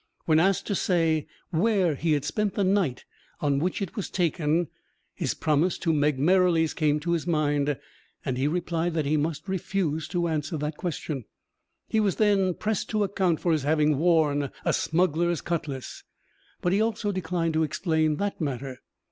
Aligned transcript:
When 0.25 0.39
asked 0.39 0.65
to 0.65 0.73
say 0.73 1.27
where 1.51 1.93
he 1.93 2.13
had 2.13 2.25
spent 2.25 2.55
the 2.55 2.63
night 2.63 3.05
on 3.39 3.59
which 3.59 3.83
it 3.83 3.95
was 3.95 4.09
taken, 4.09 4.67
his 5.13 5.35
promise 5.35 5.77
to 5.77 5.93
Meg 5.93 6.17
Merrilies 6.17 6.73
came 6.73 6.99
to 7.01 7.11
his 7.11 7.27
mind, 7.27 7.77
and 8.25 8.35
he 8.35 8.47
replied 8.47 8.95
that 8.95 9.05
he 9.05 9.15
must 9.15 9.47
refuse 9.47 10.07
to 10.07 10.27
answer 10.27 10.57
the 10.57 10.71
question. 10.71 11.25
He 11.87 11.99
was 11.99 12.15
then 12.15 12.55
pressed 12.55 12.89
to 12.89 13.03
account 13.03 13.41
for 13.41 13.51
his 13.51 13.61
having 13.61 13.99
worn 13.99 14.49
a 14.65 14.73
smuggler's 14.73 15.41
cutlass; 15.41 16.03
but 16.61 16.73
he 16.73 16.81
also 16.81 17.11
declined 17.11 17.53
to 17.53 17.61
explain 17.63 18.15
that 18.15 18.41
matter. 18.41 18.79